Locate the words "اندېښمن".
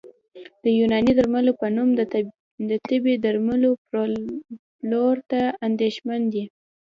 5.67-6.21